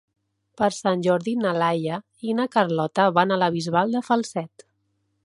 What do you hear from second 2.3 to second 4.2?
i na Carlota van a la Bisbal de